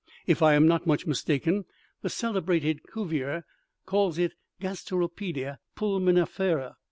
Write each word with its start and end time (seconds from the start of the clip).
If 0.25 0.41
I 0.41 0.55
am 0.55 0.67
not 0.67 0.87
much 0.87 1.05
mistaken, 1.05 1.65
the 2.01 2.09
celebrated 2.09 2.79
Cuvier 2.91 3.45
calls 3.85 4.17
it 4.17 4.33
gasteropeda 4.59 5.59
pulmonifera. 5.77 6.73